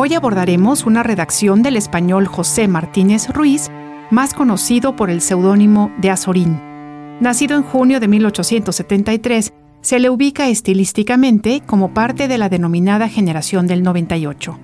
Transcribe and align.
Hoy 0.00 0.14
abordaremos 0.14 0.86
una 0.86 1.02
redacción 1.02 1.64
del 1.64 1.76
español 1.76 2.28
José 2.28 2.68
Martínez 2.68 3.30
Ruiz, 3.30 3.68
más 4.12 4.32
conocido 4.32 4.94
por 4.94 5.10
el 5.10 5.20
seudónimo 5.20 5.90
de 5.98 6.10
Azorín. 6.10 6.60
Nacido 7.18 7.56
en 7.56 7.64
junio 7.64 7.98
de 7.98 8.06
1873, 8.06 9.52
se 9.80 9.98
le 9.98 10.08
ubica 10.08 10.46
estilísticamente 10.46 11.62
como 11.66 11.94
parte 11.94 12.28
de 12.28 12.38
la 12.38 12.48
denominada 12.48 13.08
generación 13.08 13.66
del 13.66 13.82
98. 13.82 14.56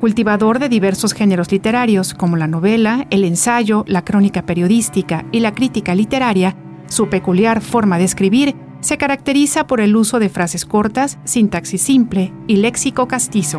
Cultivador 0.00 0.60
de 0.60 0.68
diversos 0.68 1.14
géneros 1.14 1.50
literarios 1.50 2.14
como 2.14 2.36
la 2.36 2.46
novela, 2.46 3.08
el 3.10 3.24
ensayo, 3.24 3.82
la 3.88 4.04
crónica 4.04 4.46
periodística 4.46 5.26
y 5.32 5.40
la 5.40 5.52
crítica 5.52 5.96
literaria, 5.96 6.54
su 6.86 7.08
peculiar 7.08 7.60
forma 7.60 7.98
de 7.98 8.04
escribir 8.04 8.54
se 8.78 8.98
caracteriza 8.98 9.66
por 9.66 9.80
el 9.80 9.96
uso 9.96 10.20
de 10.20 10.28
frases 10.28 10.64
cortas, 10.64 11.18
sintaxis 11.24 11.82
simple 11.82 12.32
y 12.46 12.58
léxico 12.58 13.08
castizo. 13.08 13.58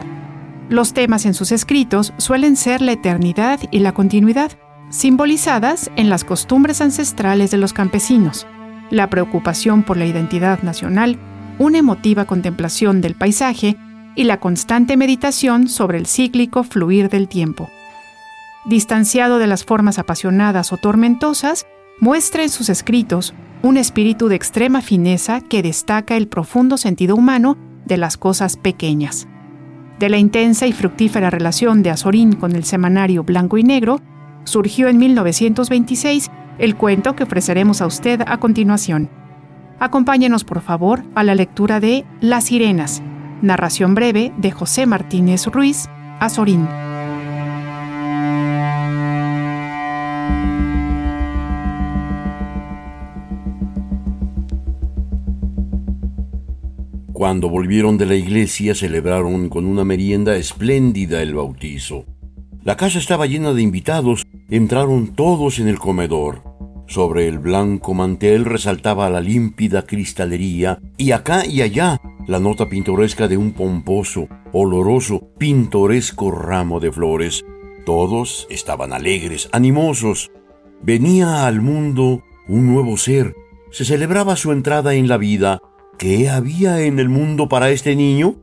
Los 0.70 0.94
temas 0.94 1.26
en 1.26 1.34
sus 1.34 1.54
escritos 1.54 2.14
suelen 2.18 2.58
ser 2.58 2.82
la 2.82 2.92
eternidad 2.92 3.60
y 3.72 3.80
la 3.80 3.94
continuidad, 3.94 4.52
simbolizadas 4.90 5.90
en 5.96 6.10
las 6.10 6.26
costumbres 6.26 6.82
ancestrales 6.82 7.52
de 7.52 7.58
los 7.58 7.72
campesinos, 7.72 8.46
la 8.90 9.10
preocupación 9.10 9.84
por 9.84 9.96
la 9.96 10.06
identidad 10.06 10.62
nacional, 10.64 11.18
una 11.58 11.78
emotiva 11.78 12.26
contemplación 12.26 13.00
del 13.00 13.16
paisaje 13.16 13.78
y 14.16 14.26
la 14.26 14.42
constante 14.42 14.98
meditación 14.98 15.70
sobre 15.70 16.00
el 16.00 16.06
cíclico 16.06 16.66
fluir 16.66 17.10
del 17.10 17.30
tiempo. 17.30 17.70
Distanciado 18.66 19.40
de 19.40 19.48
las 19.48 19.64
formas 19.64 20.00
apasionadas 20.00 20.74
o 20.74 20.78
tormentosas, 20.78 21.66
muestra 22.02 22.44
en 22.44 22.50
sus 22.50 22.68
escritos 22.68 23.34
un 23.62 23.78
espíritu 23.78 24.28
de 24.28 24.36
extrema 24.36 24.82
fineza 24.82 25.40
que 25.40 25.64
destaca 25.64 26.18
el 26.18 26.28
profundo 26.28 26.76
sentido 26.76 27.16
humano 27.16 27.58
de 27.86 27.96
las 27.96 28.18
cosas 28.18 28.58
pequeñas. 28.58 29.28
De 30.00 30.10
la 30.10 30.18
intensa 30.18 30.68
y 30.68 30.74
fructífera 30.74 31.30
relación 31.30 31.82
de 31.82 31.90
Azorín 31.90 32.34
con 32.34 32.56
el 32.56 32.64
semanario 32.64 33.24
Blanco 33.24 33.58
y 33.58 33.64
Negro, 33.64 34.00
surgió 34.44 34.88
en 34.88 34.98
1926 34.98 36.30
el 36.60 36.76
cuento 36.76 37.16
que 37.16 37.24
ofreceremos 37.24 37.82
a 37.82 37.88
usted 37.88 38.22
a 38.26 38.38
continuación. 38.38 39.10
Acompáñenos, 39.80 40.44
por 40.44 40.62
favor, 40.62 41.04
a 41.16 41.24
la 41.24 41.36
lectura 41.36 41.80
de 41.80 42.06
Las 42.22 42.46
Sirenas, 42.46 43.02
narración 43.42 43.96
breve 43.96 44.34
de 44.38 44.52
José 44.52 44.86
Martínez 44.86 45.46
Ruiz, 45.48 45.88
Azorín. 46.20 46.68
Cuando 57.18 57.50
volvieron 57.50 57.98
de 57.98 58.06
la 58.06 58.14
iglesia 58.14 58.76
celebraron 58.76 59.50
con 59.50 59.66
una 59.66 59.84
merienda 59.84 60.36
espléndida 60.36 61.24
el 61.24 61.34
bautizo. 61.34 62.06
La 62.64 62.78
casa 62.78 63.00
estaba 63.00 63.26
llena 63.26 63.54
de 63.54 63.64
invitados, 63.64 64.28
entraron 64.52 65.16
todos 65.16 65.58
en 65.58 65.68
el 65.68 65.80
comedor. 65.80 66.44
Sobre 66.86 67.28
el 67.28 67.40
blanco 67.40 67.96
mantel 67.96 68.46
resaltaba 68.46 69.10
la 69.10 69.20
límpida 69.20 69.88
cristalería 69.88 70.78
y 70.96 71.10
acá 71.10 71.44
y 71.44 71.64
allá 71.64 72.00
la 72.28 72.40
nota 72.40 72.70
pintoresca 72.70 73.28
de 73.28 73.38
un 73.38 73.54
pomposo, 73.54 74.28
oloroso, 74.54 75.28
pintoresco 75.40 76.30
ramo 76.30 76.80
de 76.80 76.92
flores. 76.92 77.44
Todos 77.84 78.46
estaban 78.52 78.94
alegres, 78.94 79.50
animosos. 79.54 80.30
Venía 80.84 81.48
al 81.48 81.62
mundo 81.62 82.22
un 82.48 82.68
nuevo 82.68 82.96
ser. 82.96 83.34
Se 83.72 83.86
celebraba 83.86 84.36
su 84.36 84.52
entrada 84.52 84.94
en 84.94 85.08
la 85.08 85.18
vida 85.18 85.64
¿Qué 85.98 86.30
había 86.30 86.82
en 86.82 87.00
el 87.00 87.10
mundo 87.10 87.50
para 87.50 87.72
este 87.72 87.96
niño? 87.96 88.36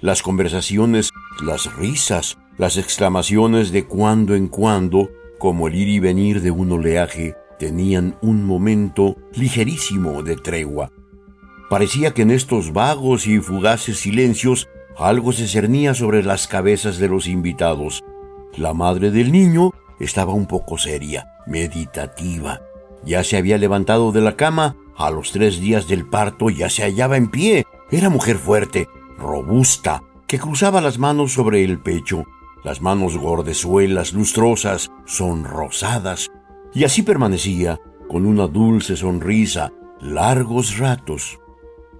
Las 0.00 0.22
conversaciones, 0.22 1.10
las 1.44 1.76
risas, 1.76 2.38
las 2.56 2.78
exclamaciones 2.78 3.70
de 3.70 3.84
cuando 3.84 4.34
en 4.34 4.48
cuando, 4.48 5.10
como 5.38 5.68
el 5.68 5.74
ir 5.74 5.88
y 5.88 6.00
venir 6.00 6.40
de 6.40 6.50
un 6.50 6.72
oleaje, 6.72 7.36
tenían 7.58 8.16
un 8.22 8.46
momento 8.46 9.18
ligerísimo 9.34 10.22
de 10.22 10.36
tregua. 10.36 10.90
Parecía 11.68 12.14
que 12.14 12.22
en 12.22 12.30
estos 12.30 12.72
vagos 12.72 13.26
y 13.26 13.40
fugaces 13.40 13.98
silencios 13.98 14.70
algo 14.96 15.32
se 15.32 15.48
cernía 15.48 15.92
sobre 15.92 16.22
las 16.22 16.48
cabezas 16.48 16.96
de 16.96 17.08
los 17.08 17.26
invitados. 17.26 18.02
La 18.56 18.72
madre 18.72 19.10
del 19.10 19.32
niño 19.32 19.72
estaba 20.00 20.32
un 20.32 20.46
poco 20.46 20.78
seria, 20.78 21.26
meditativa. 21.46 22.62
Ya 23.04 23.22
se 23.22 23.36
había 23.36 23.58
levantado 23.58 24.12
de 24.12 24.22
la 24.22 24.34
cama 24.36 24.76
a 25.06 25.10
los 25.10 25.32
tres 25.32 25.60
días 25.60 25.88
del 25.88 26.06
parto 26.06 26.48
ya 26.50 26.70
se 26.70 26.82
hallaba 26.82 27.16
en 27.16 27.28
pie. 27.28 27.66
Era 27.90 28.08
mujer 28.08 28.36
fuerte, 28.36 28.88
robusta, 29.18 30.02
que 30.26 30.38
cruzaba 30.38 30.80
las 30.80 30.98
manos 30.98 31.32
sobre 31.32 31.64
el 31.64 31.80
pecho, 31.80 32.24
las 32.64 32.80
manos 32.80 33.18
gordezuelas, 33.18 34.12
lustrosas, 34.12 34.90
sonrosadas, 35.04 36.30
y 36.72 36.84
así 36.84 37.02
permanecía, 37.02 37.80
con 38.08 38.26
una 38.26 38.46
dulce 38.46 38.96
sonrisa, 38.96 39.72
largos 40.00 40.78
ratos. 40.78 41.38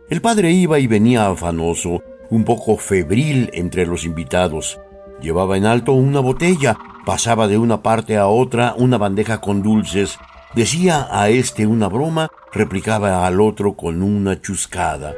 El 0.08 0.20
padre 0.20 0.52
iba 0.52 0.78
y 0.78 0.86
venía 0.86 1.26
afanoso, 1.26 2.02
un 2.30 2.44
poco 2.44 2.76
febril 2.76 3.50
entre 3.52 3.84
los 3.84 4.04
invitados. 4.04 4.78
Llevaba 5.20 5.56
en 5.56 5.66
alto 5.66 5.92
una 5.92 6.20
botella, 6.20 6.78
pasaba 7.04 7.48
de 7.48 7.58
una 7.58 7.82
parte 7.82 8.16
a 8.16 8.28
otra 8.28 8.74
una 8.76 8.96
bandeja 8.96 9.40
con 9.40 9.62
dulces, 9.62 10.18
Decía 10.54 11.08
a 11.10 11.30
este 11.30 11.66
una 11.66 11.88
broma, 11.88 12.30
replicaba 12.52 13.26
al 13.26 13.40
otro 13.40 13.74
con 13.74 14.02
una 14.02 14.38
chuscada. 14.38 15.14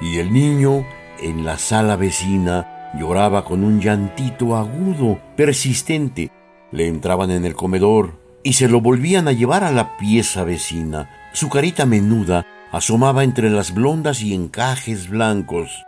Y 0.00 0.18
el 0.18 0.32
niño, 0.32 0.86
en 1.20 1.44
la 1.44 1.58
sala 1.58 1.96
vecina, 1.96 2.92
lloraba 2.96 3.44
con 3.44 3.64
un 3.64 3.80
llantito 3.80 4.56
agudo, 4.56 5.18
persistente. 5.36 6.30
Le 6.70 6.86
entraban 6.86 7.32
en 7.32 7.44
el 7.44 7.54
comedor 7.54 8.20
y 8.44 8.52
se 8.52 8.68
lo 8.68 8.80
volvían 8.80 9.26
a 9.26 9.32
llevar 9.32 9.64
a 9.64 9.72
la 9.72 9.96
pieza 9.96 10.44
vecina. 10.44 11.10
Su 11.32 11.48
carita 11.48 11.86
menuda 11.86 12.46
asomaba 12.70 13.24
entre 13.24 13.50
las 13.50 13.74
blondas 13.74 14.22
y 14.22 14.32
encajes 14.32 15.08
blancos. 15.08 15.84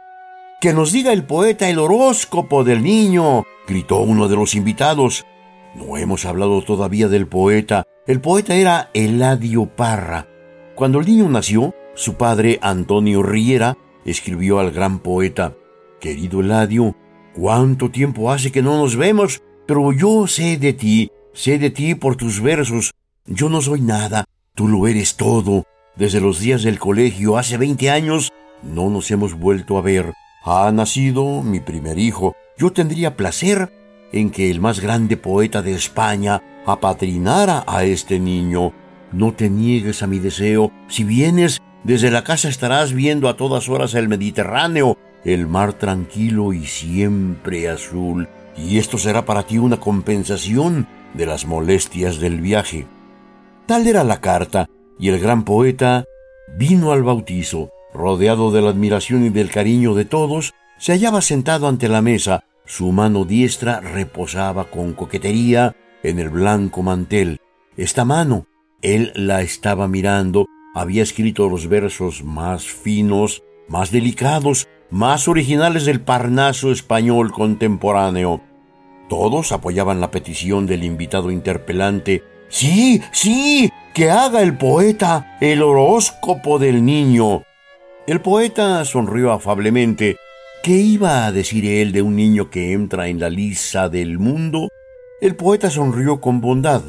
Que 0.64 0.72
nos 0.72 0.92
diga 0.92 1.12
el 1.12 1.24
poeta 1.24 1.68
el 1.68 1.78
horóscopo 1.78 2.64
del 2.64 2.82
niño, 2.82 3.44
gritó 3.68 3.98
uno 3.98 4.28
de 4.28 4.36
los 4.36 4.54
invitados. 4.54 5.26
No 5.74 5.98
hemos 5.98 6.24
hablado 6.24 6.62
todavía 6.62 7.08
del 7.08 7.26
poeta. 7.26 7.84
El 8.06 8.22
poeta 8.22 8.54
era 8.54 8.88
Eladio 8.94 9.66
Parra. 9.66 10.26
Cuando 10.74 11.00
el 11.00 11.06
niño 11.06 11.28
nació, 11.28 11.74
su 11.94 12.14
padre, 12.14 12.58
Antonio 12.62 13.22
Riera, 13.22 13.76
escribió 14.06 14.58
al 14.58 14.70
gran 14.70 15.00
poeta, 15.00 15.54
Querido 16.00 16.40
Eladio, 16.40 16.96
¿cuánto 17.34 17.90
tiempo 17.90 18.32
hace 18.32 18.50
que 18.50 18.62
no 18.62 18.78
nos 18.78 18.96
vemos? 18.96 19.42
Pero 19.66 19.92
yo 19.92 20.26
sé 20.26 20.56
de 20.56 20.72
ti, 20.72 21.10
sé 21.34 21.58
de 21.58 21.68
ti 21.68 21.94
por 21.94 22.16
tus 22.16 22.40
versos. 22.40 22.92
Yo 23.26 23.50
no 23.50 23.60
soy 23.60 23.82
nada, 23.82 24.24
tú 24.54 24.66
lo 24.66 24.86
eres 24.86 25.16
todo. 25.18 25.64
Desde 25.94 26.22
los 26.22 26.40
días 26.40 26.62
del 26.62 26.78
colegio, 26.78 27.36
hace 27.36 27.58
veinte 27.58 27.90
años, 27.90 28.32
no 28.62 28.88
nos 28.88 29.10
hemos 29.10 29.34
vuelto 29.34 29.76
a 29.76 29.82
ver. 29.82 30.14
Ha 30.46 30.70
nacido 30.72 31.42
mi 31.42 31.60
primer 31.60 31.98
hijo, 31.98 32.36
yo 32.58 32.70
tendría 32.70 33.16
placer 33.16 33.72
en 34.12 34.30
que 34.30 34.50
el 34.50 34.60
más 34.60 34.78
grande 34.78 35.16
poeta 35.16 35.62
de 35.62 35.72
España 35.72 36.42
apadrinara 36.66 37.64
a 37.66 37.84
este 37.84 38.20
niño. 38.20 38.74
No 39.10 39.32
te 39.32 39.48
niegues 39.48 40.02
a 40.02 40.06
mi 40.06 40.18
deseo. 40.18 40.70
Si 40.86 41.02
vienes, 41.02 41.62
desde 41.82 42.10
la 42.10 42.24
casa 42.24 42.50
estarás 42.50 42.92
viendo 42.92 43.30
a 43.30 43.38
todas 43.38 43.70
horas 43.70 43.94
el 43.94 44.06
Mediterráneo, 44.06 44.98
el 45.24 45.46
mar 45.46 45.72
tranquilo 45.72 46.52
y 46.52 46.66
siempre 46.66 47.70
azul. 47.70 48.28
Y 48.54 48.76
esto 48.76 48.98
será 48.98 49.24
para 49.24 49.44
ti 49.44 49.56
una 49.56 49.80
compensación 49.80 50.86
de 51.14 51.24
las 51.24 51.46
molestias 51.46 52.18
del 52.18 52.42
viaje. 52.42 52.86
Tal 53.64 53.86
era 53.86 54.04
la 54.04 54.20
carta, 54.20 54.68
y 54.98 55.08
el 55.08 55.20
gran 55.20 55.44
poeta 55.44 56.04
vino 56.54 56.92
al 56.92 57.02
bautizo, 57.02 57.70
rodeado 57.94 58.50
de 58.50 58.60
la 58.60 58.70
admiración 58.70 59.24
y 59.24 59.30
del 59.30 59.50
cariño 59.50 59.94
de 59.94 60.04
todos, 60.04 60.52
se 60.76 60.92
hallaba 60.92 61.22
sentado 61.22 61.68
ante 61.68 61.88
la 61.88 62.02
mesa, 62.02 62.44
su 62.66 62.92
mano 62.92 63.24
diestra 63.24 63.80
reposaba 63.80 64.70
con 64.70 64.92
coquetería 64.92 65.76
en 66.02 66.18
el 66.18 66.28
blanco 66.28 66.82
mantel. 66.82 67.40
Esta 67.76 68.04
mano, 68.04 68.46
él 68.82 69.12
la 69.14 69.42
estaba 69.42 69.88
mirando, 69.88 70.46
había 70.74 71.02
escrito 71.02 71.48
los 71.48 71.68
versos 71.68 72.24
más 72.24 72.66
finos 72.66 73.42
más 73.68 73.90
delicados, 73.90 74.68
más 74.90 75.28
originales 75.28 75.84
del 75.84 76.00
Parnaso 76.00 76.70
español 76.70 77.32
contemporáneo. 77.32 78.40
Todos 79.08 79.52
apoyaban 79.52 80.00
la 80.00 80.10
petición 80.10 80.66
del 80.66 80.84
invitado 80.84 81.30
interpelante. 81.30 82.22
Sí, 82.48 83.02
sí, 83.12 83.70
que 83.92 84.10
haga 84.10 84.42
el 84.42 84.56
poeta 84.56 85.36
el 85.40 85.62
horóscopo 85.62 86.58
del 86.58 86.84
niño. 86.84 87.42
El 88.06 88.20
poeta 88.20 88.84
sonrió 88.84 89.32
afablemente. 89.32 90.18
¿Qué 90.62 90.72
iba 90.72 91.24
a 91.24 91.32
decir 91.32 91.64
él 91.64 91.92
de 91.92 92.02
un 92.02 92.16
niño 92.16 92.50
que 92.50 92.72
entra 92.72 93.08
en 93.08 93.18
la 93.18 93.30
lisa 93.30 93.88
del 93.88 94.18
mundo? 94.18 94.68
El 95.22 95.36
poeta 95.36 95.70
sonrió 95.70 96.20
con 96.20 96.42
bondad. 96.42 96.82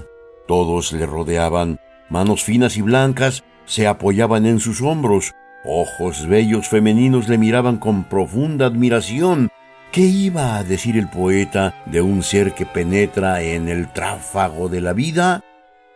Todos 0.45 0.91
le 0.91 1.06
rodeaban. 1.06 1.79
Manos 2.09 2.44
finas 2.44 2.75
y 2.75 2.81
blancas 2.81 3.45
se 3.63 3.88
apoyaban 3.88 4.45
en 4.45 4.59
sus 4.59 4.81
hombros. 4.81 5.31
Ojos 5.63 6.27
bellos 6.27 6.67
femeninos 6.67 7.29
le 7.29 7.38
miraban 7.38 7.77
con 7.77 8.03
profunda 8.03 8.65
admiración. 8.65 9.47
¿Qué 9.94 10.01
iba 10.01 10.57
a 10.57 10.65
decir 10.65 10.97
el 10.97 11.09
poeta 11.09 11.81
de 11.85 12.01
un 12.01 12.23
ser 12.23 12.53
que 12.53 12.65
penetra 12.65 13.41
en 13.41 13.69
el 13.69 13.88
tráfago 13.94 14.67
de 14.67 14.81
la 14.81 14.91
vida? 14.91 15.45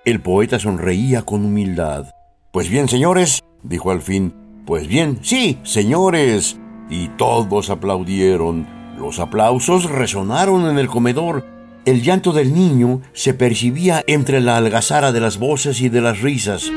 El 0.05 0.21
poeta 0.21 0.59
sonreía 0.59 1.23
con 1.23 1.43
humildad. 1.43 2.05
Pues 2.53 2.69
bien, 2.69 2.87
señores, 2.87 3.41
dijo 3.63 3.91
al 3.91 4.01
fin. 4.01 4.48
Pues 4.69 4.87
bien, 4.87 5.17
sí, 5.23 5.57
señores. 5.63 6.59
Y 6.91 7.07
todos 7.17 7.71
aplaudieron. 7.71 8.67
Los 8.99 9.17
aplausos 9.17 9.89
resonaron 9.89 10.69
en 10.69 10.77
el 10.77 10.87
comedor. 10.87 11.43
El 11.85 12.03
llanto 12.03 12.33
del 12.33 12.53
niño 12.53 13.01
se 13.13 13.33
percibía 13.33 14.03
entre 14.05 14.41
la 14.41 14.57
algazara 14.57 15.11
de 15.11 15.21
las 15.21 15.39
voces 15.39 15.81
y 15.81 15.89
de 15.89 16.01
las 16.01 16.21
risas. 16.21 16.71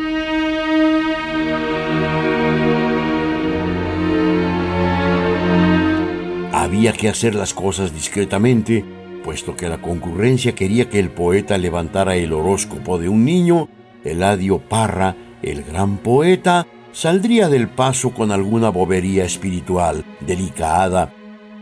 Había 6.55 6.95
que 6.95 7.11
hacer 7.11 7.35
las 7.35 7.53
cosas 7.53 7.93
discretamente, 7.93 8.87
puesto 9.23 9.55
que 9.55 9.69
la 9.69 9.83
concurrencia 9.83 10.55
quería 10.55 10.89
que 10.89 10.99
el 10.99 11.11
poeta 11.11 11.59
levantara 11.59 12.17
el 12.17 12.33
horóscopo 12.33 12.97
de 12.97 13.11
un 13.11 13.27
niño, 13.27 13.69
Eladio 14.03 14.61
Parra, 14.61 15.15
el 15.43 15.63
gran 15.63 15.99
poeta, 15.99 16.67
saldría 16.93 17.49
del 17.49 17.69
paso 17.69 18.11
con 18.11 18.33
alguna 18.33 18.69
bobería 18.71 19.25
espiritual, 19.25 20.05
delicada. 20.21 21.13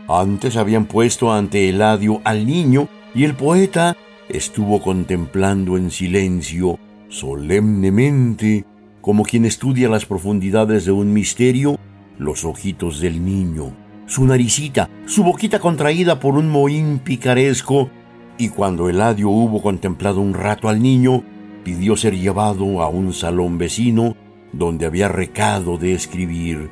Antes 0.07 0.57
habían 0.57 0.85
puesto 0.85 1.31
ante 1.31 1.69
Eladio 1.69 2.21
al 2.23 2.45
niño 2.45 2.87
y 3.15 3.23
el 3.23 3.35
poeta 3.35 3.95
estuvo 4.29 4.81
contemplando 4.81 5.77
en 5.77 5.91
silencio, 5.91 6.79
solemnemente, 7.09 8.65
como 9.01 9.23
quien 9.23 9.45
estudia 9.45 9.89
las 9.89 10.05
profundidades 10.05 10.85
de 10.85 10.91
un 10.91 11.11
misterio, 11.13 11.79
los 12.17 12.45
ojitos 12.45 12.99
del 12.99 13.25
niño 13.25 13.73
su 14.11 14.25
naricita, 14.25 14.89
su 15.05 15.23
boquita 15.23 15.59
contraída 15.59 16.19
por 16.19 16.35
un 16.35 16.49
mohín 16.49 16.99
picaresco, 16.99 17.89
y 18.37 18.49
cuando 18.49 18.89
Eladio 18.89 19.29
hubo 19.29 19.61
contemplado 19.61 20.19
un 20.19 20.33
rato 20.33 20.67
al 20.67 20.81
niño, 20.81 21.23
pidió 21.63 21.95
ser 21.95 22.17
llevado 22.17 22.81
a 22.81 22.89
un 22.89 23.13
salón 23.13 23.57
vecino 23.57 24.17
donde 24.53 24.85
había 24.85 25.07
recado 25.07 25.77
de 25.77 25.93
escribir. 25.93 26.69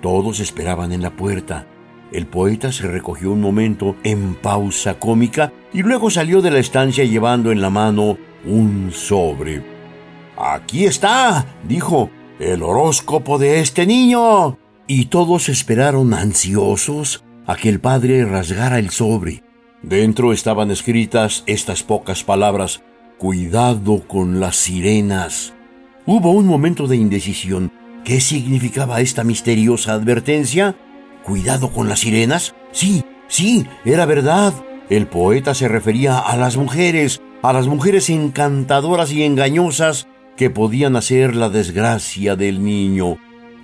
Todos 0.00 0.40
esperaban 0.40 0.92
en 0.92 1.02
la 1.02 1.10
puerta. 1.10 1.66
El 2.12 2.26
poeta 2.26 2.70
se 2.70 2.86
recogió 2.86 3.32
un 3.32 3.40
momento 3.40 3.96
en 4.04 4.34
pausa 4.34 4.98
cómica 4.98 5.52
y 5.72 5.82
luego 5.82 6.10
salió 6.10 6.42
de 6.42 6.50
la 6.50 6.58
estancia 6.58 7.04
llevando 7.04 7.50
en 7.50 7.60
la 7.60 7.70
mano 7.70 8.18
un 8.44 8.90
sobre. 8.92 9.64
Aquí 10.36 10.84
está, 10.84 11.46
dijo, 11.66 12.10
el 12.38 12.62
horóscopo 12.62 13.38
de 13.38 13.60
este 13.60 13.86
niño 13.86 14.58
y 14.86 15.06
todos 15.06 15.48
esperaron 15.48 16.12
ansiosos 16.14 17.24
a 17.46 17.56
que 17.56 17.68
el 17.68 17.80
padre 17.80 18.24
rasgara 18.24 18.78
el 18.78 18.90
sobre. 18.90 19.42
Dentro 19.82 20.32
estaban 20.32 20.70
escritas 20.70 21.44
estas 21.46 21.82
pocas 21.82 22.24
palabras, 22.24 22.82
Cuidado 23.18 24.02
con 24.08 24.40
las 24.40 24.56
sirenas. 24.56 25.53
Hubo 26.06 26.32
un 26.32 26.46
momento 26.46 26.86
de 26.86 26.96
indecisión. 26.96 27.72
¿Qué 28.04 28.20
significaba 28.20 29.00
esta 29.00 29.24
misteriosa 29.24 29.94
advertencia? 29.94 30.76
¿Cuidado 31.24 31.72
con 31.72 31.88
las 31.88 32.00
sirenas? 32.00 32.54
Sí, 32.72 33.02
sí, 33.26 33.66
era 33.86 34.04
verdad. 34.04 34.52
El 34.90 35.06
poeta 35.06 35.54
se 35.54 35.66
refería 35.66 36.18
a 36.18 36.36
las 36.36 36.58
mujeres, 36.58 37.22
a 37.42 37.54
las 37.54 37.68
mujeres 37.68 38.10
encantadoras 38.10 39.12
y 39.12 39.22
engañosas 39.22 40.06
que 40.36 40.50
podían 40.50 40.96
hacer 40.96 41.34
la 41.34 41.48
desgracia 41.48 42.36
del 42.36 42.62
niño. 42.62 43.16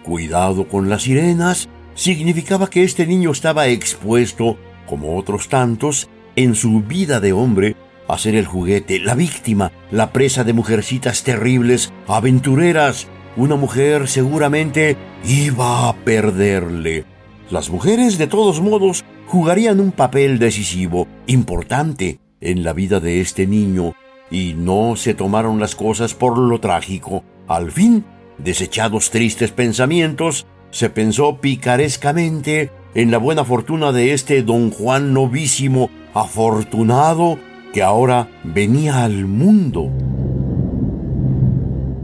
Cuidado 0.02 0.66
con 0.66 0.88
las 0.88 1.02
sirenas 1.02 1.68
significaba 1.94 2.70
que 2.70 2.84
este 2.84 3.06
niño 3.06 3.32
estaba 3.32 3.66
expuesto, 3.66 4.56
como 4.86 5.18
otros 5.18 5.50
tantos, 5.50 6.08
en 6.36 6.54
su 6.54 6.80
vida 6.80 7.20
de 7.20 7.34
hombre, 7.34 7.76
a 8.14 8.18
ser 8.18 8.34
el 8.34 8.46
juguete, 8.46 8.98
la 8.98 9.14
víctima, 9.14 9.72
la 9.90 10.12
presa 10.12 10.44
de 10.44 10.52
mujercitas 10.52 11.22
terribles, 11.22 11.92
aventureras. 12.06 13.08
Una 13.36 13.56
mujer 13.56 14.08
seguramente 14.08 14.96
iba 15.24 15.88
a 15.88 15.94
perderle. 15.94 17.04
Las 17.50 17.70
mujeres, 17.70 18.18
de 18.18 18.26
todos 18.26 18.60
modos, 18.60 19.04
jugarían 19.26 19.80
un 19.80 19.92
papel 19.92 20.38
decisivo, 20.38 21.06
importante, 21.26 22.20
en 22.40 22.64
la 22.64 22.72
vida 22.72 23.00
de 23.00 23.20
este 23.20 23.46
niño, 23.46 23.94
y 24.30 24.54
no 24.54 24.96
se 24.96 25.14
tomaron 25.14 25.60
las 25.60 25.74
cosas 25.74 26.14
por 26.14 26.38
lo 26.38 26.60
trágico. 26.60 27.24
Al 27.48 27.70
fin, 27.72 28.04
Desechados 28.42 29.10
tristes 29.10 29.50
pensamientos, 29.50 30.46
se 30.70 30.88
pensó 30.88 31.40
picarescamente 31.40 32.70
en 32.94 33.10
la 33.10 33.18
buena 33.18 33.44
fortuna 33.44 33.92
de 33.92 34.14
este 34.14 34.42
don 34.42 34.70
Juan 34.70 35.12
novísimo, 35.12 35.90
afortunado, 36.14 37.38
que 37.72 37.82
ahora 37.82 38.28
venía 38.44 39.04
al 39.04 39.26
mundo. 39.26 39.90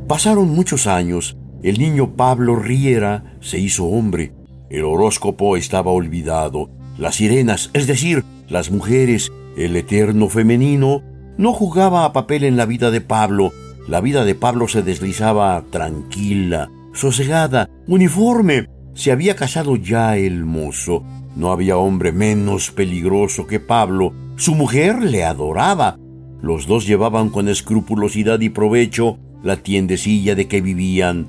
Pasaron 0.08 0.50
muchos 0.54 0.86
años, 0.86 1.36
el 1.62 1.78
niño 1.78 2.14
Pablo 2.14 2.56
Riera 2.56 3.36
se 3.40 3.58
hizo 3.58 3.86
hombre, 3.86 4.32
el 4.70 4.84
horóscopo 4.84 5.56
estaba 5.56 5.90
olvidado, 5.90 6.70
las 6.98 7.16
sirenas, 7.16 7.70
es 7.72 7.86
decir, 7.86 8.24
las 8.48 8.70
mujeres, 8.70 9.32
el 9.56 9.76
eterno 9.76 10.28
femenino, 10.28 11.02
no 11.38 11.52
jugaba 11.52 12.04
a 12.04 12.12
papel 12.12 12.44
en 12.44 12.56
la 12.56 12.66
vida 12.66 12.90
de 12.90 13.00
Pablo, 13.00 13.52
la 13.88 14.00
vida 14.00 14.24
de 14.24 14.34
Pablo 14.34 14.66
se 14.66 14.82
deslizaba 14.82 15.64
tranquila, 15.70 16.70
sosegada, 16.93 17.70
uniforme. 17.86 18.69
Se 18.94 19.12
había 19.12 19.36
casado 19.36 19.76
ya 19.76 20.17
el 20.17 20.44
mozo. 20.44 21.05
No 21.36 21.52
había 21.52 21.76
hombre 21.76 22.12
menos 22.12 22.70
peligroso 22.70 23.46
que 23.46 23.60
Pablo. 23.60 24.14
Su 24.36 24.55
mujer 24.55 25.02
le 25.02 25.24
adoraba. 25.24 25.98
Los 26.40 26.66
dos 26.66 26.86
llevaban 26.86 27.28
con 27.28 27.48
escrupulosidad 27.48 28.40
y 28.40 28.48
provecho 28.48 29.19
la 29.43 29.56
tiendecilla 29.58 30.34
de 30.34 30.48
que 30.48 30.62
vivían. 30.62 31.28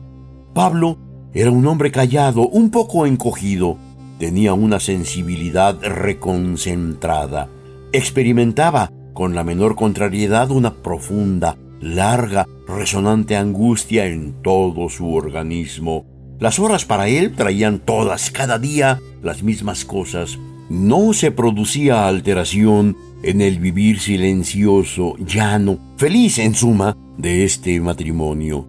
Pablo 0.53 0.97
era 1.33 1.51
un 1.51 1.67
hombre 1.67 1.91
callado, 1.91 2.47
un 2.47 2.71
poco 2.71 3.05
encogido. 3.05 3.77
Tenía 4.17 4.53
una 4.53 4.79
sensibilidad 4.79 5.77
reconcentrada. 5.81 7.49
Experimentaba 7.91 8.91
con 9.13 9.35
la 9.35 9.43
menor 9.43 9.75
contrariedad 9.75 10.51
una 10.51 10.73
profunda, 10.73 11.57
larga, 11.81 12.47
resonante 12.67 13.35
angustia 13.35 14.05
en 14.05 14.41
todo 14.41 14.89
su 14.89 15.13
organismo. 15.13 16.05
Las 16.39 16.59
horas 16.59 16.85
para 16.85 17.07
él 17.07 17.33
traían 17.33 17.79
todas, 17.79 18.29
cada 18.29 18.59
día, 18.59 18.99
las 19.23 19.41
mismas 19.41 19.85
cosas. 19.85 20.37
No 20.69 21.13
se 21.13 21.31
producía 21.31 22.07
alteración 22.07 22.95
en 23.23 23.41
el 23.41 23.59
vivir 23.59 23.99
silencioso, 23.99 25.15
llano, 25.17 25.79
feliz 25.97 26.37
en 26.37 26.53
suma, 26.53 26.95
de 27.17 27.43
este 27.43 27.79
matrimonio. 27.81 28.67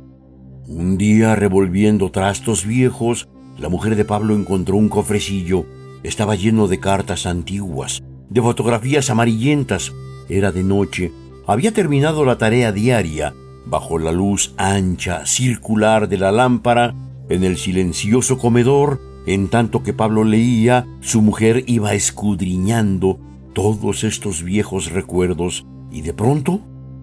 Un 0.66 0.96
día, 0.96 1.34
revolviendo 1.34 2.10
trastos 2.10 2.64
viejos, 2.64 3.28
la 3.58 3.68
mujer 3.68 3.96
de 3.96 4.06
Pablo 4.06 4.34
encontró 4.34 4.76
un 4.76 4.88
cofrecillo. 4.88 5.66
Estaba 6.02 6.36
lleno 6.36 6.68
de 6.68 6.80
cartas 6.80 7.26
antiguas, 7.26 8.02
de 8.30 8.40
fotografías 8.40 9.10
amarillentas. 9.10 9.92
Era 10.30 10.52
de 10.52 10.62
noche 10.62 11.12
había 11.46 11.72
terminado 11.72 12.24
la 12.26 12.36
tarea 12.36 12.72
diaria 12.72 13.34
bajo 13.64 13.98
la 13.98 14.12
luz 14.12 14.54
ancha, 14.56 15.26
circular 15.26 16.08
de 16.08 16.18
la 16.18 16.30
lámpara, 16.30 16.94
en 17.28 17.44
el 17.44 17.56
silencioso 17.56 18.38
comedor, 18.38 19.00
en 19.26 19.48
tanto 19.48 19.82
que 19.82 19.92
Pablo 19.92 20.24
leía, 20.24 20.86
su 21.00 21.22
mujer 21.22 21.64
iba 21.66 21.94
escudriñando 21.94 23.18
todos 23.54 24.04
estos 24.04 24.42
viejos 24.42 24.90
recuerdos, 24.90 25.66
y 25.90 26.02
de 26.02 26.14
pronto 26.14 26.60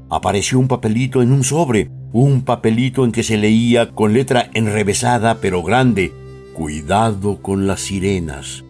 apareció 0.10 0.60
un 0.60 0.68
papelito 0.68 1.22
en 1.22 1.32
un 1.32 1.44
sobre, 1.44 1.90
un 2.12 2.42
papelito 2.44 3.04
en 3.04 3.12
que 3.12 3.24
se 3.24 3.38
leía 3.38 3.92
con 3.92 4.14
letra 4.14 4.50
enrevesada 4.54 5.40
pero 5.42 5.64
grande, 5.64 6.14
Cuidado 6.56 7.42
con 7.42 7.68
las 7.68 7.82
sirenas. 7.82 8.64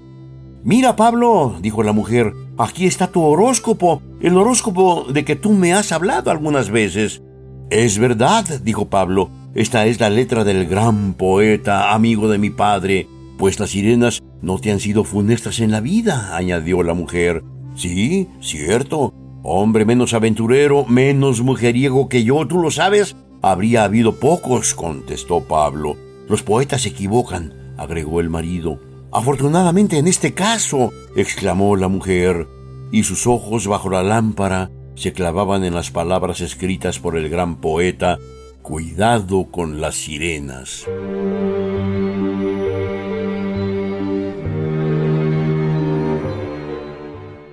Mira, 0.64 0.96
Pablo, 0.96 1.56
dijo 1.62 1.84
la 1.84 1.92
mujer, 1.92 2.34
aquí 2.58 2.88
está 2.88 3.12
tu 3.12 3.22
horóscopo, 3.22 4.02
el 4.20 4.36
horóscopo 4.36 5.06
de 5.14 5.24
que 5.24 5.36
tú 5.36 5.54
me 5.54 5.72
has 5.72 5.92
hablado 5.92 6.32
algunas 6.32 6.72
veces. 6.72 7.22
Es 7.70 7.98
verdad, 7.98 8.46
dijo 8.62 8.90
Pablo, 8.90 9.32
esta 9.56 9.88
es 9.88 10.00
la 10.00 10.10
letra 10.10 10.44
del 10.44 10.68
gran 10.68 11.14
poeta, 11.16 11.94
amigo 11.94 12.30
de 12.30 12.38
mi 12.38 12.50
padre. 12.52 13.08
pues 13.38 13.60
las 13.60 13.72
sirenas 13.72 14.24
no 14.42 14.60
te 14.60 14.72
han 14.72 14.80
sido 14.80 15.04
funestas 15.04 15.60
en 15.60 15.72
la 15.72 15.82
vida, 15.82 16.38
añadió 16.38 16.84
la 16.84 16.94
mujer. 16.94 17.44
Sí, 17.76 18.30
cierto. 18.40 19.14
Hombre 19.44 19.84
menos 19.86 20.14
aventurero, 20.14 20.86
menos 20.86 21.42
mujeriego 21.42 22.08
que 22.08 22.24
yo, 22.24 22.48
tú 22.48 22.60
lo 22.60 22.72
sabes. 22.72 23.16
Habría 23.42 23.84
habido 23.84 24.20
pocos, 24.20 24.74
contestó 24.74 25.42
Pablo. 25.42 25.98
Los 26.30 26.44
poetas 26.44 26.84
se 26.84 26.90
equivocan, 26.90 27.54
agregó 27.78 28.22
el 28.22 28.30
marido. 28.30 28.80
Afortunadamente 29.12 29.98
en 29.98 30.08
este 30.08 30.34
caso, 30.34 30.92
exclamó 31.16 31.76
la 31.76 31.88
mujer, 31.88 32.48
y 32.92 33.04
sus 33.04 33.28
ojos 33.28 33.68
bajo 33.68 33.90
la 33.90 34.04
lámpara 34.04 34.70
se 34.96 35.14
clavaban 35.14 35.64
en 35.64 35.76
las 35.76 35.92
palabras 35.92 36.42
escritas 36.42 37.00
por 37.00 37.18
el 37.18 37.30
gran 37.30 37.58
poeta, 37.58 38.18
Cuidado 38.62 39.46
con 39.52 39.80
las 39.80 39.94
sirenas. 39.94 40.88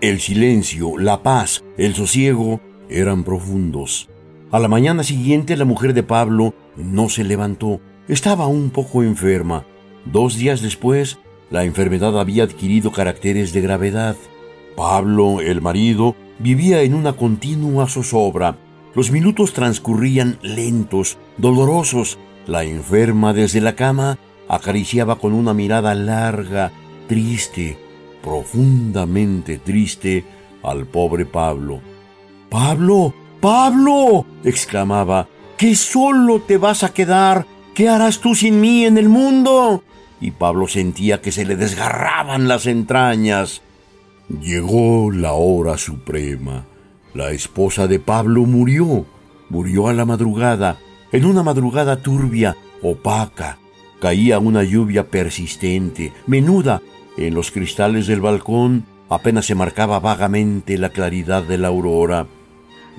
El 0.01 0.21
silencio, 0.21 0.97
la 0.97 1.23
paz, 1.23 1.63
el 1.77 1.95
sosiego 1.95 2.63
eran 2.89 3.25
profundos. 3.25 4.09
A 4.51 4.59
la 4.59 4.69
mañana 4.69 5.03
siguiente 5.03 5.55
la 5.59 5.67
mujer 5.67 5.93
de 5.93 6.03
Pablo 6.03 6.55
no 6.77 7.11
se 7.11 7.25
levantó. 7.25 7.81
Estaba 8.09 8.47
un 8.47 8.71
poco 8.71 9.03
enferma. 9.03 9.67
Dos 10.07 10.39
días 10.39 10.63
después, 10.63 11.19
la 11.51 11.65
enfermedad 11.65 12.19
había 12.19 12.45
adquirido 12.45 12.91
caracteres 12.91 13.53
de 13.53 13.61
gravedad. 13.61 14.17
Pablo, 14.77 15.43
el 15.43 15.61
marido, 15.61 16.17
vivía 16.43 16.83
en 16.83 16.95
una 16.95 17.15
continua 17.15 17.87
zozobra. 17.87 18.57
Los 18.95 19.11
minutos 19.11 19.53
transcurrían 19.53 20.39
lentos, 20.43 21.17
dolorosos. 21.39 22.19
La 22.47 22.65
enferma 22.65 23.33
desde 23.33 23.61
la 23.61 23.75
cama 23.75 24.19
acariciaba 24.49 25.19
con 25.19 25.33
una 25.33 25.55
mirada 25.55 25.95
larga, 25.95 26.73
triste, 27.09 27.79
profundamente 28.23 29.59
triste 29.59 30.25
al 30.63 30.87
pobre 30.87 31.27
Pablo. 31.27 31.81
Pablo, 32.51 33.15
Pablo, 33.41 34.27
exclamaba, 34.45 35.29
¿qué 35.57 35.75
solo 35.75 36.41
te 36.41 36.59
vas 36.59 36.83
a 36.83 36.93
quedar? 36.93 37.47
¿Qué 37.75 37.89
harás 37.89 38.21
tú 38.21 38.35
sin 38.35 38.61
mí 38.61 38.85
en 38.85 38.99
el 38.99 39.09
mundo? 39.09 39.83
Y 40.21 40.33
Pablo 40.33 40.69
sentía 40.69 41.21
que 41.21 41.33
se 41.33 41.45
le 41.45 41.57
desgarraban 41.57 42.47
las 42.47 42.67
entrañas. 42.67 43.63
Llegó 44.41 45.11
la 45.11 45.33
hora 45.33 45.77
suprema. 45.77 46.65
La 47.15 47.31
esposa 47.33 47.87
de 47.87 47.99
Pablo 47.99 48.43
murió. 48.45 49.05
Murió 49.51 49.89
a 49.89 49.93
la 49.93 50.07
madrugada, 50.07 50.79
en 51.13 51.27
una 51.27 51.43
madrugada 51.43 51.97
turbia, 51.97 52.57
opaca. 52.83 53.59
Caía 54.01 54.39
una 54.39 54.65
lluvia 54.65 55.09
persistente, 55.09 56.13
menuda, 56.27 56.81
en 57.17 57.35
los 57.35 57.51
cristales 57.51 58.07
del 58.07 58.21
balcón 58.21 58.87
apenas 59.11 59.45
se 59.47 59.55
marcaba 59.55 60.01
vagamente 60.01 60.79
la 60.79 60.89
claridad 60.89 61.43
de 61.43 61.59
la 61.59 61.69
aurora. 61.69 62.27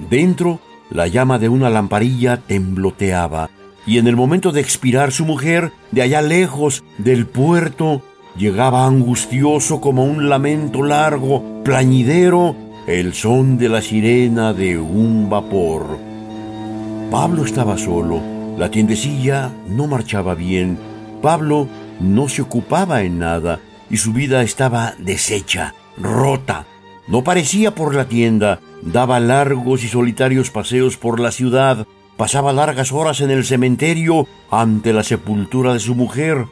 Dentro, 0.09 0.59
la 0.91 1.07
llama 1.07 1.39
de 1.39 1.49
una 1.49 1.69
lamparilla 1.69 2.37
tembloteaba, 2.37 3.49
y 3.85 3.97
en 3.97 4.07
el 4.07 4.15
momento 4.15 4.51
de 4.51 4.61
expirar 4.61 5.11
su 5.11 5.25
mujer, 5.25 5.71
de 5.91 6.03
allá 6.03 6.21
lejos 6.21 6.83
del 6.99 7.25
puerto, 7.25 8.03
llegaba 8.35 8.85
angustioso 8.85 9.79
como 9.79 10.03
un 10.03 10.29
lamento 10.29 10.83
largo, 10.83 11.63
plañidero, 11.63 12.55
el 12.87 13.13
son 13.13 13.57
de 13.57 13.69
la 13.69 13.81
sirena 13.81 14.53
de 14.53 14.77
un 14.77 15.29
vapor. 15.29 15.97
Pablo 17.11 17.45
estaba 17.45 17.77
solo, 17.77 18.19
la 18.57 18.69
tiendecilla 18.71 19.51
no 19.67 19.87
marchaba 19.87 20.35
bien, 20.35 20.77
Pablo 21.21 21.67
no 21.99 22.27
se 22.27 22.41
ocupaba 22.41 23.03
en 23.03 23.19
nada, 23.19 23.59
y 23.89 23.97
su 23.97 24.13
vida 24.13 24.41
estaba 24.41 24.95
deshecha, 24.97 25.75
rota. 25.97 26.65
No 27.07 27.23
parecía 27.23 27.75
por 27.75 27.93
la 27.95 28.05
tienda, 28.05 28.59
daba 28.81 29.19
largos 29.19 29.83
y 29.83 29.87
solitarios 29.87 30.49
paseos 30.49 30.97
por 30.97 31.19
la 31.19 31.31
ciudad, 31.31 31.85
pasaba 32.17 32.53
largas 32.53 32.91
horas 32.91 33.21
en 33.21 33.31
el 33.31 33.45
cementerio 33.45 34.27
ante 34.49 34.93
la 34.93 35.03
sepultura 35.03 35.73
de 35.73 35.79
su 35.79 35.95
mujer. 35.95 36.45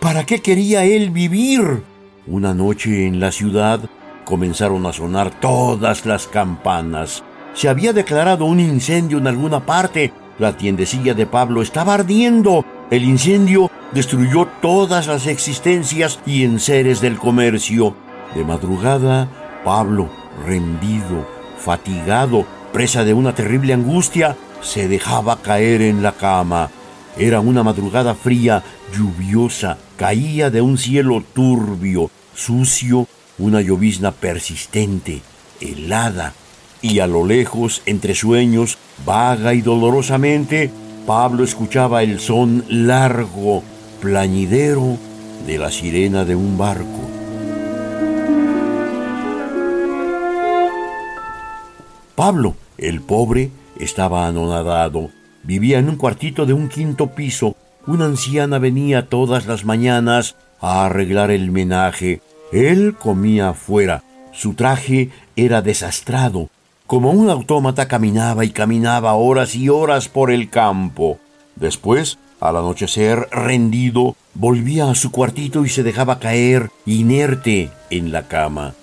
¿Para 0.00 0.24
qué 0.24 0.40
quería 0.40 0.84
él 0.84 1.10
vivir? 1.10 1.82
Una 2.26 2.54
noche 2.54 3.06
en 3.06 3.18
la 3.18 3.32
ciudad 3.32 3.80
comenzaron 4.24 4.84
a 4.86 4.92
sonar 4.92 5.30
todas 5.40 6.04
las 6.06 6.26
campanas. 6.26 7.22
Se 7.54 7.68
había 7.68 7.92
declarado 7.92 8.44
un 8.44 8.60
incendio 8.60 9.18
en 9.18 9.26
alguna 9.26 9.64
parte. 9.64 10.12
La 10.38 10.56
tiendecilla 10.56 11.14
de 11.14 11.26
Pablo 11.26 11.62
estaba 11.62 11.94
ardiendo. 11.94 12.64
El 12.90 13.04
incendio 13.04 13.70
destruyó 13.92 14.46
todas 14.60 15.06
las 15.06 15.26
existencias 15.26 16.20
y 16.26 16.44
enseres 16.44 17.00
del 17.00 17.16
comercio. 17.16 17.94
De 18.34 18.44
madrugada, 18.44 19.28
Pablo, 19.64 20.10
rendido, 20.44 21.26
fatigado, 21.58 22.44
presa 22.72 23.04
de 23.04 23.14
una 23.14 23.34
terrible 23.34 23.72
angustia, 23.72 24.36
se 24.60 24.88
dejaba 24.88 25.40
caer 25.40 25.80
en 25.80 26.02
la 26.02 26.12
cama. 26.12 26.70
Era 27.16 27.40
una 27.40 27.62
madrugada 27.62 28.14
fría, 28.14 28.62
lluviosa, 28.94 29.78
caía 29.96 30.50
de 30.50 30.60
un 30.60 30.78
cielo 30.78 31.24
turbio, 31.34 32.10
sucio, 32.34 33.06
una 33.38 33.60
llovizna 33.60 34.12
persistente, 34.12 35.22
helada, 35.60 36.34
y 36.82 37.00
a 37.00 37.06
lo 37.06 37.26
lejos, 37.26 37.82
entre 37.86 38.14
sueños, 38.14 38.78
vaga 39.04 39.54
y 39.54 39.62
dolorosamente, 39.62 40.70
Pablo 41.06 41.44
escuchaba 41.44 42.02
el 42.02 42.20
son 42.20 42.64
largo, 42.68 43.62
plañidero 44.00 44.98
de 45.46 45.58
la 45.58 45.70
sirena 45.70 46.24
de 46.24 46.34
un 46.36 46.58
barco. 46.58 47.00
Pablo, 52.14 52.54
el 52.78 53.00
pobre, 53.02 53.50
estaba 53.78 54.26
anonadado. 54.26 55.10
Vivía 55.42 55.78
en 55.78 55.88
un 55.88 55.96
cuartito 55.96 56.46
de 56.46 56.54
un 56.54 56.68
quinto 56.68 57.08
piso. 57.08 57.55
Una 57.86 58.06
anciana 58.06 58.58
venía 58.58 59.08
todas 59.08 59.46
las 59.46 59.64
mañanas 59.64 60.34
a 60.60 60.84
arreglar 60.84 61.30
el 61.30 61.52
menaje. 61.52 62.20
Él 62.52 62.96
comía 62.98 63.50
afuera. 63.50 64.02
Su 64.32 64.54
traje 64.54 65.10
era 65.36 65.62
desastrado. 65.62 66.50
Como 66.86 67.12
un 67.12 67.30
autómata 67.30 67.86
caminaba 67.86 68.44
y 68.44 68.50
caminaba 68.50 69.14
horas 69.14 69.54
y 69.54 69.68
horas 69.68 70.08
por 70.08 70.32
el 70.32 70.50
campo. 70.50 71.18
Después, 71.54 72.18
al 72.40 72.56
anochecer, 72.56 73.28
rendido, 73.30 74.16
volvía 74.34 74.90
a 74.90 74.94
su 74.94 75.12
cuartito 75.12 75.64
y 75.64 75.68
se 75.68 75.82
dejaba 75.82 76.18
caer, 76.18 76.70
inerte, 76.86 77.70
en 77.90 78.10
la 78.10 78.26
cama. 78.28 78.74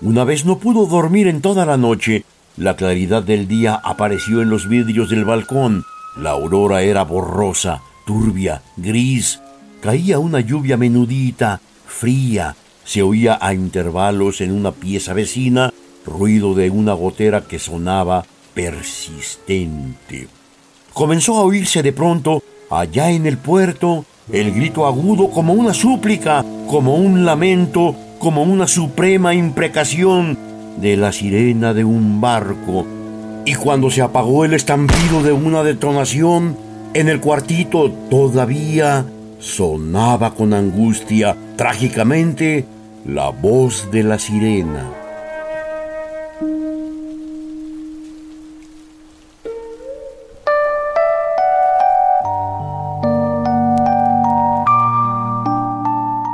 Una 0.00 0.24
vez 0.24 0.44
no 0.44 0.58
pudo 0.58 0.86
dormir 0.86 1.28
en 1.28 1.40
toda 1.40 1.64
la 1.66 1.76
noche. 1.76 2.24
La 2.56 2.76
claridad 2.76 3.22
del 3.22 3.48
día 3.48 3.80
apareció 3.82 4.42
en 4.42 4.50
los 4.50 4.68
vidrios 4.68 5.08
del 5.08 5.24
balcón. 5.24 5.84
La 6.16 6.30
aurora 6.30 6.82
era 6.82 7.04
borrosa, 7.04 7.82
turbia, 8.08 8.62
gris. 8.78 9.38
Caía 9.82 10.18
una 10.18 10.40
lluvia 10.40 10.78
menudita, 10.78 11.60
fría. 11.86 12.56
Se 12.82 13.02
oía 13.02 13.36
a 13.38 13.52
intervalos 13.52 14.40
en 14.40 14.50
una 14.50 14.72
pieza 14.72 15.12
vecina 15.12 15.74
ruido 16.06 16.54
de 16.54 16.70
una 16.70 16.94
gotera 16.94 17.42
que 17.42 17.58
sonaba 17.58 18.24
persistente. 18.54 20.26
Comenzó 20.94 21.36
a 21.36 21.42
oírse 21.42 21.82
de 21.82 21.92
pronto, 21.92 22.42
allá 22.70 23.10
en 23.10 23.26
el 23.26 23.36
puerto, 23.36 24.06
el 24.32 24.54
grito 24.54 24.86
agudo 24.86 25.28
como 25.28 25.52
una 25.52 25.74
súplica, 25.74 26.42
como 26.66 26.94
un 26.94 27.26
lamento, 27.26 27.94
como 28.18 28.42
una 28.42 28.66
suprema 28.66 29.34
imprecación 29.34 30.38
de 30.78 30.96
la 30.96 31.12
sirena 31.12 31.74
de 31.74 31.84
un 31.84 32.22
barco. 32.22 32.86
Y 33.44 33.54
cuando 33.54 33.90
se 33.90 34.00
apagó 34.00 34.46
el 34.46 34.54
estampido 34.54 35.22
de 35.22 35.32
una 35.32 35.62
detonación, 35.62 36.67
en 36.98 37.08
el 37.08 37.20
cuartito 37.20 37.92
todavía 38.10 39.06
sonaba 39.38 40.34
con 40.34 40.52
angustia, 40.52 41.36
trágicamente, 41.54 42.66
la 43.06 43.30
voz 43.30 43.88
de 43.92 44.02
la 44.02 44.18
sirena. 44.18 44.90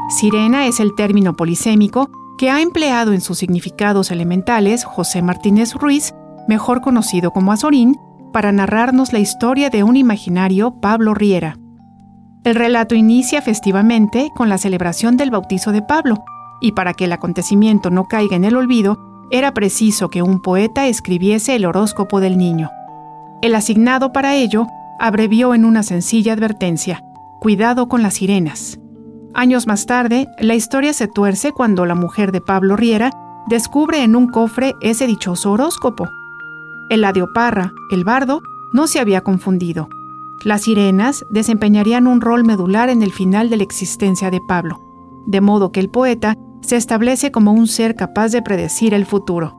Sirena 0.08 0.66
es 0.66 0.80
el 0.80 0.94
término 0.94 1.36
polisémico 1.36 2.08
que 2.38 2.48
ha 2.48 2.62
empleado 2.62 3.12
en 3.12 3.20
sus 3.20 3.36
significados 3.36 4.10
elementales 4.10 4.84
José 4.84 5.20
Martínez 5.20 5.74
Ruiz, 5.74 6.14
mejor 6.48 6.80
conocido 6.80 7.32
como 7.32 7.52
Azorín, 7.52 7.98
para 8.34 8.50
narrarnos 8.50 9.12
la 9.12 9.20
historia 9.20 9.70
de 9.70 9.84
un 9.84 9.96
imaginario 9.96 10.80
Pablo 10.80 11.14
Riera. 11.14 11.56
El 12.42 12.56
relato 12.56 12.96
inicia 12.96 13.40
festivamente 13.40 14.32
con 14.34 14.48
la 14.48 14.58
celebración 14.58 15.16
del 15.16 15.30
bautizo 15.30 15.70
de 15.70 15.82
Pablo, 15.82 16.24
y 16.60 16.72
para 16.72 16.94
que 16.94 17.04
el 17.04 17.12
acontecimiento 17.12 17.90
no 17.90 18.06
caiga 18.06 18.34
en 18.34 18.42
el 18.44 18.56
olvido, 18.56 18.98
era 19.30 19.54
preciso 19.54 20.08
que 20.10 20.20
un 20.20 20.42
poeta 20.42 20.88
escribiese 20.88 21.54
el 21.54 21.64
horóscopo 21.64 22.18
del 22.18 22.36
niño. 22.36 22.70
El 23.40 23.54
asignado 23.54 24.12
para 24.12 24.34
ello 24.34 24.66
abrevió 24.98 25.54
en 25.54 25.64
una 25.64 25.84
sencilla 25.84 26.32
advertencia, 26.32 27.04
cuidado 27.40 27.88
con 27.88 28.02
las 28.02 28.14
sirenas. 28.14 28.80
Años 29.32 29.68
más 29.68 29.86
tarde, 29.86 30.26
la 30.40 30.56
historia 30.56 30.92
se 30.92 31.06
tuerce 31.06 31.52
cuando 31.52 31.86
la 31.86 31.94
mujer 31.94 32.32
de 32.32 32.40
Pablo 32.40 32.74
Riera 32.74 33.12
descubre 33.48 34.02
en 34.02 34.16
un 34.16 34.26
cofre 34.26 34.74
ese 34.80 35.06
dichoso 35.06 35.52
horóscopo. 35.52 36.08
Eladio 36.90 37.32
Parra, 37.32 37.72
el 37.90 38.04
bardo, 38.04 38.42
no 38.72 38.86
se 38.86 39.00
había 39.00 39.22
confundido. 39.22 39.88
Las 40.42 40.62
sirenas 40.62 41.24
desempeñarían 41.30 42.06
un 42.06 42.20
rol 42.20 42.44
medular 42.44 42.90
en 42.90 43.02
el 43.02 43.12
final 43.12 43.48
de 43.48 43.56
la 43.56 43.62
existencia 43.62 44.30
de 44.30 44.40
Pablo, 44.46 44.80
de 45.26 45.40
modo 45.40 45.72
que 45.72 45.80
el 45.80 45.90
poeta 45.90 46.36
se 46.60 46.76
establece 46.76 47.30
como 47.30 47.52
un 47.52 47.66
ser 47.66 47.94
capaz 47.94 48.28
de 48.32 48.42
predecir 48.42 48.94
el 48.94 49.06
futuro. 49.06 49.58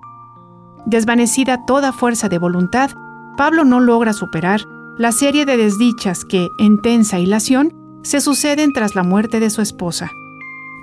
Desvanecida 0.86 1.66
toda 1.66 1.92
fuerza 1.92 2.30
de 2.30 2.38
voluntad, 2.38 2.92
Pablo 3.38 3.66
no 3.66 3.80
logra 3.80 4.14
superar 4.14 4.62
la 4.98 5.12
serie 5.12 5.46
de 5.46 5.58
desdichas 5.58 6.24
que, 6.24 6.48
en 6.60 6.82
tensa 6.82 7.20
hilación, 7.20 7.74
se 8.04 8.22
suceden 8.22 8.72
tras 8.72 8.96
la 8.96 9.04
muerte 9.04 9.40
de 9.40 9.50
su 9.50 9.62
esposa. 9.62 10.12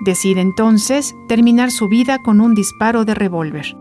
Decide 0.05 0.41
entonces 0.41 1.15
terminar 1.27 1.71
su 1.71 1.87
vida 1.87 2.21
con 2.21 2.41
un 2.41 2.53
disparo 2.53 3.05
de 3.05 3.15
revólver. 3.15 3.77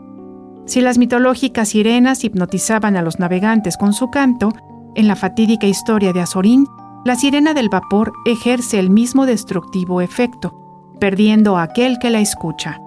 Si 0.64 0.80
las 0.80 0.98
mitológicas 0.98 1.70
sirenas 1.70 2.24
hipnotizaban 2.24 2.96
a 2.96 3.02
los 3.02 3.18
navegantes 3.18 3.76
con 3.76 3.92
su 3.92 4.10
canto, 4.10 4.50
en 4.94 5.08
la 5.08 5.16
fatídica 5.16 5.66
historia 5.66 6.12
de 6.12 6.20
Azorín, 6.20 6.66
la 7.04 7.16
sirena 7.16 7.52
del 7.54 7.68
vapor 7.68 8.12
ejerce 8.26 8.78
el 8.78 8.90
mismo 8.90 9.26
destructivo 9.26 10.00
efecto, 10.00 10.94
perdiendo 11.00 11.56
a 11.56 11.64
aquel 11.64 11.98
que 11.98 12.10
la 12.10 12.20
escucha. 12.20 12.78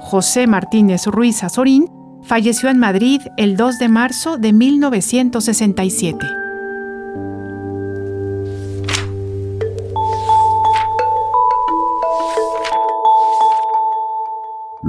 José 0.00 0.46
Martínez 0.46 1.06
Ruiz 1.06 1.44
Azorín 1.44 1.90
falleció 2.22 2.70
en 2.70 2.78
Madrid 2.78 3.20
el 3.36 3.56
2 3.56 3.78
de 3.78 3.88
marzo 3.88 4.38
de 4.38 4.52
1967. 4.52 6.41